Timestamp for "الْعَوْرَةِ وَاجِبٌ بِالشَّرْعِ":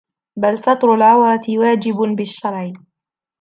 0.93-2.73